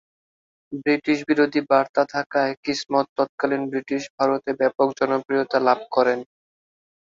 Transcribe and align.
British 0.77 1.17
বিরোধী 1.29 1.61
বার্তা 1.69 2.03
থাকায় 2.13 2.53
কিসমত 2.63 3.05
তৎকালীন 3.17 3.63
ব্রিটিশ 3.71 4.01
ভারতে 4.15 4.51
ব্যাপক 4.59 4.87
জনপ্রিয়তা 4.99 5.57
লাভ 5.67 5.79
করে। 5.95 6.13